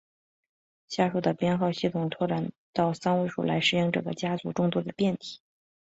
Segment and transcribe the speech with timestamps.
[0.87, 5.41] 下述的编号系统拓展到三位数来适应这个家族众多的变体。